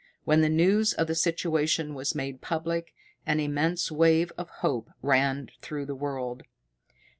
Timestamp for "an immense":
3.27-3.91